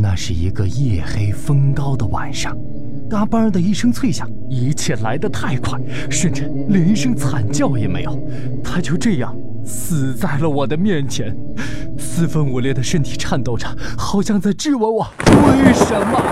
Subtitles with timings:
[0.00, 2.56] 那是一个夜黑风高的晚上，
[3.10, 5.76] 嘎嘣的一声脆响，一切来得太快，
[6.08, 8.16] 甚至连一声惨叫也没有，
[8.62, 11.36] 他就这样死在了我的面前，
[11.98, 13.66] 四分五裂的身体颤抖着，
[13.98, 15.12] 好像在质问我
[15.48, 16.22] 为什么。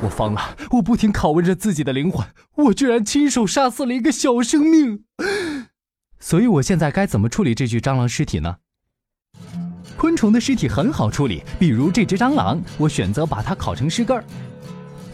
[0.00, 0.40] 我疯了，
[0.70, 2.24] 我不停拷问着自己的灵魂，
[2.66, 5.02] 我居然亲手杀死了一个小生命。
[6.20, 8.56] 所以，我现在该怎么处理这具蟑螂尸体呢？
[9.96, 14.24] 昆虫的尸体很好处理，比如这只蟑螂，我选择把它烤成尸根儿。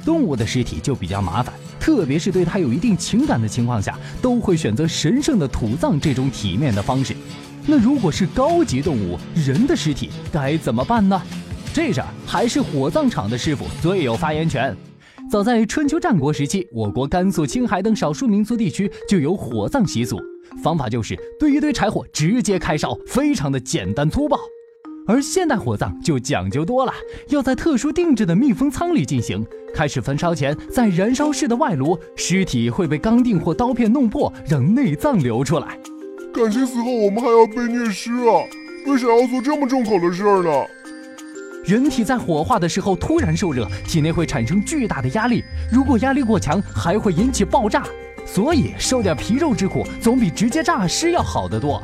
[0.04, 7.14] 动物的尸体就比较麻烦，特别是对它有一定情感的情况下，都会选择神圣的土葬这种体面的方式。
[7.66, 11.20] 那如果是高级动物，人的尸体该怎么办呢？
[11.72, 14.74] 这事儿还是火葬场的师傅最有发言权。
[15.30, 20.18] 早在春秋战国时期，我国甘肃、青海等少数民族地区就有火葬习俗，
[20.64, 24.36] 方法就是堆一堆柴火直接开烧，非常的简单粗暴。
[25.10, 26.92] 而现代火葬就讲究多了，
[27.30, 29.44] 要在特殊定制的密封舱里进行。
[29.74, 35.76] 开始焚烧前，在燃烧室的外炉，尸体会被钢锭或刀片弄破，让内脏流出来。
[36.32, 38.38] 感情死后我们还要被虐尸啊？
[38.86, 40.50] 为啥要做这么重口的事儿呢？
[41.64, 47.82] 人体在火化的时候突然受热，体内会产生巨大的压力，如果压力过强，还会引起爆炸。
[48.24, 51.82] 所以受点皮肉之苦，总比直接炸尸要好得多。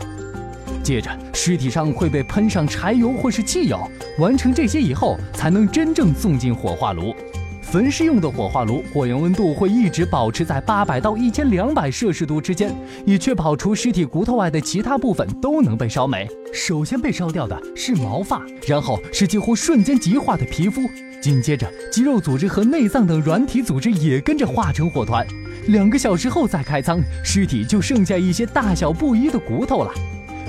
[0.87, 3.77] 接着，尸体上会被喷上柴油或是汽油，
[4.21, 7.13] 完成这些以后，才能真正送进火化炉。
[7.61, 12.73] 焚尸用的火化炉，火源温度会一直保持在八百到一千两百摄氏度之间，
[13.05, 16.25] 以确保除尸体骨头外的其他部分都能被烧没。
[16.55, 20.83] 首先被烧掉的是毛发，然后是几乎瞬间极化的皮肤，
[21.21, 25.27] 紧接着肌肉组织和内脏等软体组织也跟着化成火团。
[25.67, 29.93] 两个小时后再开仓，尸体就剩下一些大小不一的骨头了。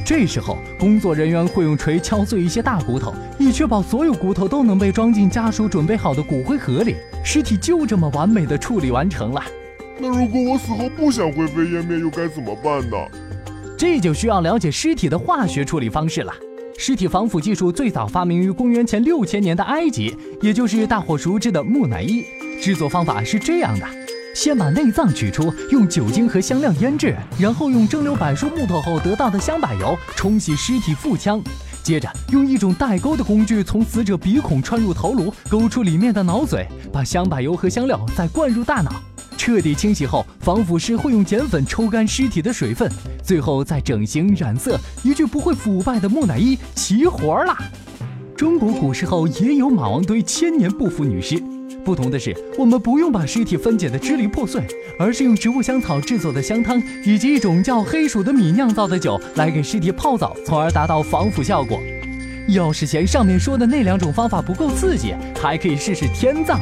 [0.07, 6.95] 这时候，工作人员会用锤敲碎一些大骨头，以确保所有骨头都能被装进家属准备好的骨灰盒里。
[7.25, 9.43] 尸体就这么完美的处理完成了。
[9.99, 12.95] 那如果我死后不想灰飞烟灭，又该怎么办呢？
[13.77, 16.33] 这就需要了解尸体的化学处理方式了。
[16.77, 22.23] 尸体防腐技术最早发明于公元前六千年的埃及，也就是大伙熟知的木乃伊。
[22.61, 23.85] 制作方法是这样的。
[24.37, 31.41] 先把内脏取出，用酒精和香料腌制，然后用蒸馏柏树木头后得到的香柏油冲洗尸体腹腔，
[31.81, 38.91] 接着用一种带钩的工具从死者鼻孔穿入头颅，勾出里面的脑髓，把香柏油和香料再灌入大脑，
[39.35, 42.87] 彻底清洗后，防腐师会用碱粉抽干尸体的水分，
[43.23, 47.57] 最后再整形染色，一具不会腐败的木乃伊齐活了。
[48.35, 51.41] 中国古时候也有马王堆千年不腐女尸。
[51.87, 54.61] 不同的是，我们不用把尸体分解的支离破碎，
[54.99, 61.81] 而是用植物香草制作的香汤，以及一种叫黑鼠的米酿造的酒来给尸体泡澡，从而达到防腐效果。
[62.49, 66.59] 要是嫌上面说的那两种方法不够刺激，还可以试试天葬。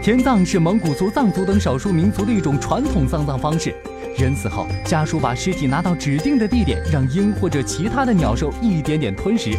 [0.00, 3.74] 天葬是蒙古族、藏族等少数民族的一种传统丧葬方式。
[4.16, 9.50] 人死后，家属把尸体拿到指定的地点，让鹰或者其他的鸟兽一点点吞食。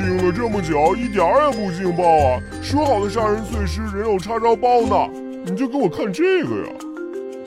[0.00, 2.42] 听了这么久，一点儿也不劲爆啊！
[2.62, 5.12] 说好的杀人碎尸，人肉叉烧包呢，
[5.44, 6.72] 你就给我看这个呀！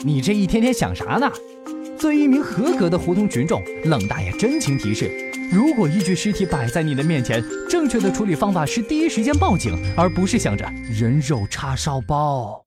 [0.01, 1.31] 你这一天天想啥呢？
[1.97, 5.09] 作为一名合格的胡同群众，冷大爷真情提示：
[5.51, 12.62] 如果一具尸体摆在你的面前，正确的处理方法是第一时间报警，而不是想着人肉叉烧包。